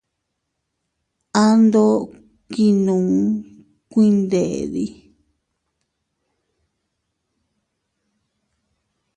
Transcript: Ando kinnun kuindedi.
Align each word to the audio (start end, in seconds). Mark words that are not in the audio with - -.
Ando 1.45 1.87
kinnun 2.53 3.07
kuindedi. 3.91 4.85